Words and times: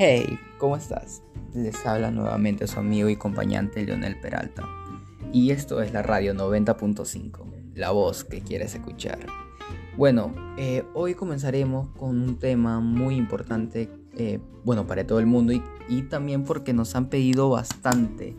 Hey, 0.00 0.38
¿cómo 0.58 0.76
estás? 0.76 1.24
Les 1.54 1.84
habla 1.84 2.12
nuevamente 2.12 2.68
su 2.68 2.78
amigo 2.78 3.08
y 3.08 3.16
compañante 3.16 3.84
Leonel 3.84 4.20
Peralta. 4.20 4.62
Y 5.32 5.50
esto 5.50 5.82
es 5.82 5.92
la 5.92 6.04
radio 6.04 6.34
90.5, 6.34 7.40
la 7.74 7.90
voz 7.90 8.22
que 8.22 8.40
quieres 8.40 8.76
escuchar. 8.76 9.18
Bueno, 9.96 10.32
eh, 10.56 10.84
hoy 10.94 11.14
comenzaremos 11.14 11.88
con 11.96 12.22
un 12.22 12.38
tema 12.38 12.78
muy 12.78 13.16
importante, 13.16 13.90
eh, 14.16 14.38
bueno, 14.64 14.86
para 14.86 15.04
todo 15.04 15.18
el 15.18 15.26
mundo 15.26 15.52
y, 15.52 16.02
también 16.02 16.44
porque 16.44 16.72
nos 16.72 16.94
han 16.94 17.08
pedido 17.08 17.50
bastante 17.50 18.36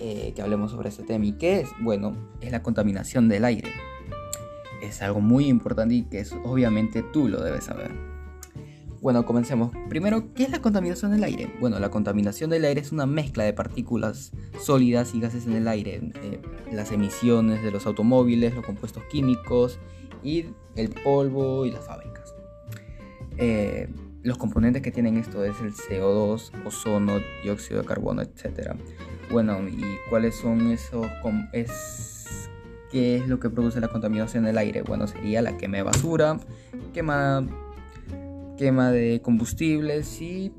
eh, 0.00 0.32
que 0.34 0.40
hablemos 0.40 0.70
sobre 0.70 0.88
este 0.88 1.02
tema. 1.02 1.26
¿Y 1.26 1.32
qué 1.32 1.60
es? 1.60 1.68
Bueno, 1.82 2.16
es 2.40 2.50
la 2.50 2.62
contaminación 2.62 3.28
del 3.28 3.44
aire. 3.44 3.72
Es 4.80 5.02
algo 5.02 5.20
muy 5.20 5.48
importante 5.48 5.96
y 5.96 6.04
que 6.04 6.24
obviamente 6.46 7.02
tú 7.12 7.28
lo 7.28 7.42
debes 7.42 7.64
saber. 7.64 8.17
Bueno, 9.00 9.24
comencemos. 9.24 9.70
Primero, 9.88 10.34
¿qué 10.34 10.42
es 10.42 10.50
la 10.50 10.60
contaminación 10.60 11.12
del 11.12 11.22
aire? 11.22 11.54
Bueno, 11.60 11.78
la 11.78 11.88
contaminación 11.88 12.50
del 12.50 12.64
aire 12.64 12.80
es 12.80 12.90
una 12.90 13.06
mezcla 13.06 13.44
de 13.44 13.52
partículas 13.52 14.32
sólidas 14.60 15.14
y 15.14 15.20
gases 15.20 15.46
en 15.46 15.52
el 15.52 15.68
aire. 15.68 16.00
Eh, 16.22 16.40
las 16.72 16.90
emisiones 16.90 17.62
de 17.62 17.70
los 17.70 17.86
automóviles, 17.86 18.54
los 18.54 18.64
compuestos 18.64 19.04
químicos 19.04 19.78
y 20.24 20.46
el 20.74 20.88
polvo 20.90 21.64
y 21.64 21.70
las 21.70 21.86
fábricas. 21.86 22.34
Eh, 23.36 23.88
los 24.24 24.36
componentes 24.36 24.82
que 24.82 24.90
tienen 24.90 25.16
esto 25.16 25.44
es 25.44 25.60
el 25.60 25.72
CO2, 25.72 26.50
ozono, 26.66 27.20
dióxido 27.44 27.80
de 27.80 27.86
carbono, 27.86 28.22
etc. 28.22 28.74
Bueno, 29.30 29.60
¿y 29.68 29.80
cuáles 30.10 30.34
son 30.34 30.72
esos? 30.72 31.06
Es, 31.52 32.50
¿Qué 32.90 33.16
es 33.16 33.28
lo 33.28 33.38
que 33.38 33.48
produce 33.48 33.80
la 33.80 33.88
contaminación 33.88 34.42
del 34.44 34.58
aire? 34.58 34.82
Bueno, 34.82 35.06
sería 35.06 35.40
la 35.40 35.56
quema 35.56 35.76
de 35.76 35.82
basura, 35.84 36.40
quema 36.92 37.46
quema 38.58 38.90
de 38.90 39.22
combustibles 39.22 40.20
y 40.20 40.52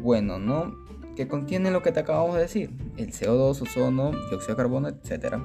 bueno, 0.00 0.38
¿no? 0.38 0.74
Que 1.14 1.28
contiene 1.28 1.70
lo 1.70 1.82
que 1.82 1.92
te 1.92 2.00
acabamos 2.00 2.34
de 2.34 2.42
decir, 2.42 2.70
el 2.96 3.12
CO2, 3.12 3.62
ozono, 3.62 4.10
dióxido 4.10 4.54
de 4.54 4.56
carbono, 4.56 4.88
etc. 4.88 5.36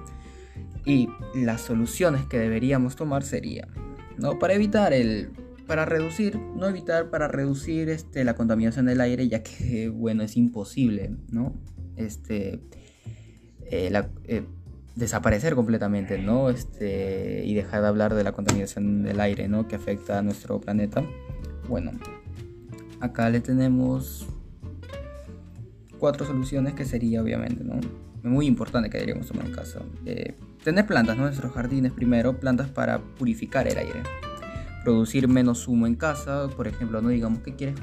Y 0.85 1.09
las 1.35 1.61
soluciones 1.61 2.25
que 2.25 2.39
deberíamos 2.39 2.95
tomar 2.95 3.23
serían, 3.23 3.69
¿no? 4.17 4.39
Para 4.39 4.53
evitar 4.53 4.93
el 4.93 5.29
para 5.67 5.85
reducir, 5.85 6.39
no 6.39 6.65
evitar, 6.67 7.09
para 7.09 7.27
reducir 7.27 7.89
este, 7.89 8.23
la 8.23 8.35
contaminación 8.35 8.85
del 8.85 9.01
aire, 9.01 9.27
ya 9.27 9.43
que, 9.43 9.89
bueno, 9.93 10.23
es 10.23 10.37
imposible, 10.37 11.11
¿no? 11.29 11.53
Este, 11.97 12.61
eh, 13.69 13.91
eh, 14.25 14.43
desaparecer 14.95 15.55
completamente, 15.55 16.17
¿no? 16.17 16.49
Este, 16.49 17.43
y 17.45 17.53
dejar 17.53 17.81
de 17.81 17.87
hablar 17.87 18.15
de 18.15 18.23
la 18.23 18.31
contaminación 18.31 19.03
del 19.03 19.19
aire, 19.19 19.47
¿no? 19.47 19.67
Que 19.67 19.75
afecta 19.75 20.19
a 20.19 20.21
nuestro 20.21 20.59
planeta. 20.59 21.03
Bueno, 21.67 21.91
acá 22.99 23.29
le 23.29 23.41
tenemos 23.41 24.27
cuatro 25.99 26.25
soluciones 26.25 26.73
que 26.73 26.85
sería 26.85 27.21
obviamente, 27.21 27.63
¿no? 27.63 27.79
Muy 28.23 28.45
importante 28.45 28.89
que 28.89 28.97
deberíamos 28.97 29.27
tomar 29.27 29.45
en 29.45 29.53
casa. 29.53 29.79
Eh, 30.05 30.35
tener 30.63 30.85
plantas, 30.85 31.17
¿no? 31.17 31.23
Nuestros 31.23 31.51
jardines 31.53 31.91
primero, 31.91 32.39
plantas 32.39 32.69
para 32.69 32.99
purificar 32.99 33.67
el 33.67 33.77
aire. 33.77 34.03
Producir 34.83 35.27
menos 35.27 35.67
humo 35.67 35.85
en 35.85 35.95
casa, 35.95 36.47
por 36.55 36.67
ejemplo, 36.67 37.01
no 37.01 37.09
digamos 37.09 37.39
que 37.39 37.55
quieres, 37.55 37.75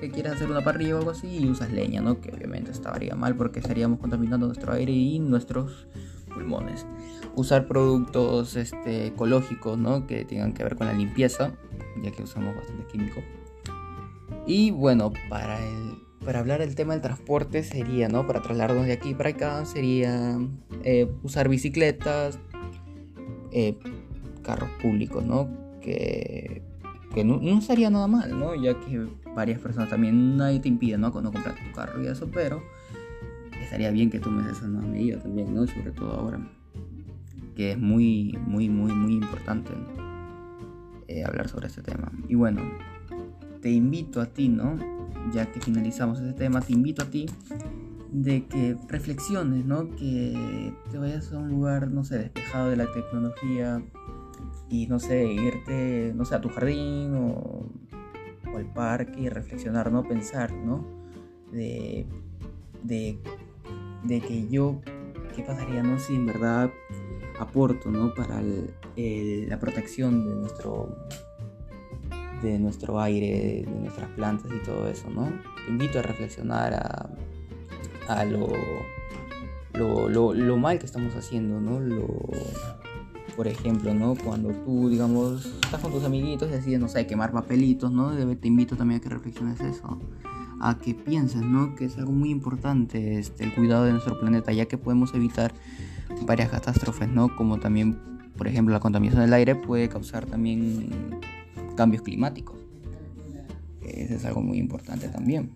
que 0.00 0.28
hacer 0.28 0.50
una 0.50 0.60
parrilla 0.62 0.94
o 0.94 0.98
algo 0.98 1.10
así 1.10 1.38
y 1.38 1.48
usas 1.48 1.72
leña, 1.72 2.00
¿no? 2.00 2.20
Que 2.20 2.30
obviamente 2.30 2.70
estaría 2.70 3.14
mal 3.16 3.34
porque 3.36 3.58
estaríamos 3.58 3.98
contaminando 3.98 4.46
nuestro 4.46 4.72
aire 4.72 4.92
y 4.92 5.18
nuestros 5.18 5.88
pulmones. 6.32 6.86
Usar 7.34 7.66
productos 7.66 8.56
este, 8.56 9.08
ecológicos, 9.08 9.76
¿no? 9.76 10.06
Que 10.06 10.24
tengan 10.24 10.52
que 10.52 10.62
ver 10.62 10.76
con 10.76 10.86
la 10.86 10.92
limpieza, 10.92 11.52
ya 12.00 12.10
que 12.10 12.22
usamos 12.22 12.54
bastante 12.56 12.84
químico. 12.86 13.22
Y 14.46 14.70
bueno, 14.70 15.12
para, 15.28 15.58
el, 15.64 15.94
para 16.24 16.40
hablar 16.40 16.60
del 16.60 16.74
tema 16.74 16.94
del 16.94 17.02
transporte 17.02 17.62
sería, 17.62 18.08
¿no? 18.08 18.26
Para 18.26 18.42
trasladarnos 18.42 18.86
de 18.86 18.92
aquí 18.92 19.14
para 19.14 19.30
acá 19.30 19.64
sería 19.64 20.38
eh, 20.84 21.10
usar 21.22 21.48
bicicletas, 21.48 22.38
eh, 23.52 23.78
carros 24.42 24.70
públicos, 24.80 25.24
¿no? 25.24 25.48
Que, 25.80 26.62
que 27.14 27.24
no, 27.24 27.38
no, 27.38 27.58
estaría 27.58 27.90
nada 27.90 28.06
mal, 28.06 28.38
¿no? 28.38 28.54
Ya 28.54 28.78
que 28.80 29.06
varias 29.34 29.60
personas 29.60 29.90
también, 29.90 30.36
nadie 30.36 30.60
te 30.60 30.68
impide, 30.68 30.98
¿no? 30.98 31.08
No 31.10 31.32
comprar 31.32 31.54
tu 31.54 31.72
carro 31.72 32.02
y 32.02 32.06
eso, 32.06 32.28
pero 32.32 32.62
estaría 33.62 33.90
bien 33.90 34.10
que 34.10 34.18
tomes 34.18 34.46
esa 34.46 34.66
nueva 34.66 34.88
medida 34.88 35.20
también, 35.20 35.54
¿no? 35.54 35.66
Sobre 35.66 35.92
todo 35.92 36.12
ahora, 36.12 36.40
que 37.54 37.72
es 37.72 37.78
muy, 37.78 38.36
muy, 38.46 38.68
muy, 38.68 38.92
muy 38.92 39.14
importante 39.14 39.72
eh, 41.18 41.24
hablar 41.24 41.48
sobre 41.48 41.68
este 41.68 41.82
tema. 41.82 42.10
Y 42.28 42.34
bueno, 42.34 42.62
te 43.60 43.70
invito 43.70 44.20
a 44.20 44.26
ti, 44.26 44.48
¿no? 44.48 44.78
Ya 45.32 45.50
que 45.50 45.60
finalizamos 45.60 46.20
este 46.20 46.32
tema, 46.32 46.60
te 46.60 46.72
invito 46.72 47.02
a 47.02 47.06
ti 47.06 47.26
de 48.10 48.44
que 48.46 48.76
reflexiones, 48.88 49.64
¿no? 49.64 49.90
Que 49.96 50.72
te 50.90 50.98
vayas 50.98 51.32
a 51.32 51.38
un 51.38 51.48
lugar, 51.48 51.88
no 51.88 52.04
sé, 52.04 52.18
despejado 52.18 52.70
de 52.70 52.76
la 52.76 52.86
tecnología 52.92 53.82
y, 54.68 54.86
no 54.86 54.98
sé, 54.98 55.32
irte, 55.32 56.12
no 56.14 56.24
sé, 56.24 56.34
a 56.34 56.40
tu 56.40 56.48
jardín 56.48 57.14
o, 57.14 57.68
o 58.52 58.56
al 58.56 58.66
parque 58.72 59.20
y 59.20 59.28
reflexionar, 59.28 59.90
¿no? 59.92 60.02
Pensar, 60.02 60.52
¿no? 60.52 60.84
De, 61.52 62.06
de 62.82 63.18
de 64.04 64.20
que 64.20 64.48
yo, 64.48 64.80
¿qué 65.34 65.42
pasaría, 65.42 65.82
no? 65.82 65.98
Si 65.98 66.14
en 66.14 66.26
verdad 66.26 66.70
aporto, 67.38 67.90
¿no? 67.90 68.14
Para 68.14 68.42
la 68.96 69.58
protección 69.58 70.26
de 70.28 70.34
nuestro, 70.34 70.96
de 72.42 72.58
nuestro 72.58 73.00
aire, 73.00 73.64
de 73.66 73.80
nuestras 73.80 74.08
plantas 74.10 74.50
y 74.54 74.64
todo 74.64 74.88
eso, 74.88 75.08
¿no? 75.10 75.32
Te 75.64 75.70
invito 75.70 75.98
a 75.98 76.02
reflexionar 76.02 76.74
a, 76.74 77.10
a 78.08 78.24
lo, 78.24 78.48
lo, 79.74 80.34
lo, 80.34 80.56
mal 80.56 80.78
que 80.78 80.86
estamos 80.86 81.14
haciendo, 81.14 81.60
¿no? 81.60 81.80
Lo, 81.80 82.06
por 83.36 83.48
ejemplo, 83.48 83.94
¿no? 83.94 84.14
Cuando 84.14 84.50
tú, 84.50 84.88
digamos, 84.88 85.46
estás 85.62 85.80
con 85.80 85.92
tus 85.92 86.04
amiguitos 86.04 86.48
y 86.48 86.52
decides, 86.52 86.80
no 86.80 86.88
sé, 86.88 87.06
quemar 87.06 87.32
papelitos, 87.32 87.90
¿no? 87.90 88.10
Te 88.36 88.48
invito 88.48 88.76
también 88.76 89.00
a 89.00 89.02
que 89.02 89.08
reflexiones 89.08 89.60
eso 89.60 89.98
a 90.62 90.78
que 90.78 90.94
pienses, 90.94 91.42
¿no? 91.42 91.74
Que 91.74 91.86
es 91.86 91.98
algo 91.98 92.12
muy 92.12 92.30
importante 92.30 93.18
este, 93.18 93.44
el 93.44 93.52
cuidado 93.52 93.84
de 93.84 93.92
nuestro 93.92 94.18
planeta, 94.18 94.52
ya 94.52 94.66
que 94.66 94.78
podemos 94.78 95.12
evitar 95.12 95.52
varias 96.24 96.50
catástrofes, 96.50 97.08
¿no? 97.08 97.34
Como 97.34 97.58
también, 97.58 97.98
por 98.42 98.48
ejemplo, 98.48 98.74
la 98.74 98.80
contaminación 98.80 99.22
del 99.22 99.34
aire 99.34 99.54
puede 99.54 99.88
causar 99.88 100.26
también 100.26 100.90
cambios 101.76 102.02
climáticos. 102.02 102.56
Eso 103.80 104.14
es 104.14 104.24
algo 104.24 104.42
muy 104.42 104.58
importante 104.58 105.06
también. 105.06 105.52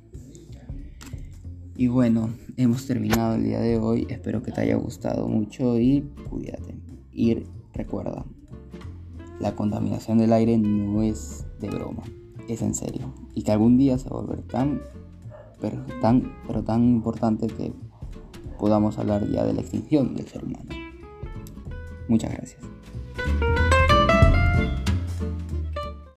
Y 1.74 1.88
bueno, 1.88 2.30
hemos 2.56 2.86
terminado 2.86 3.34
el 3.34 3.42
día 3.42 3.58
de 3.58 3.76
hoy. 3.76 4.06
Espero 4.08 4.40
que 4.40 4.52
te 4.52 4.60
haya 4.60 4.76
gustado 4.76 5.26
mucho 5.26 5.80
y 5.80 6.02
cuídate. 6.30 6.76
Y 7.10 7.42
recuerda, 7.74 8.24
la 9.40 9.56
contaminación 9.56 10.18
del 10.18 10.32
aire 10.32 10.56
no 10.56 11.02
es 11.02 11.44
de 11.58 11.68
broma 11.70 12.04
es 12.46 12.62
en 12.62 12.76
serio 12.76 13.12
y 13.34 13.42
que 13.42 13.50
algún 13.50 13.78
día 13.78 13.98
se 13.98 14.08
va 14.08 14.18
a 14.18 14.22
volver 14.22 14.42
tan 14.42 14.80
pero 15.60 15.84
tan 16.00 16.32
pero 16.46 16.62
tan 16.62 16.84
importante 16.84 17.48
que 17.48 17.72
podamos 18.60 18.96
hablar 19.00 19.28
ya 19.28 19.44
de 19.44 19.54
la 19.54 19.62
extinción 19.62 20.14
del 20.14 20.28
ser 20.28 20.44
humano. 20.44 20.85
Muchas 22.08 22.32
gracias. 22.32 22.60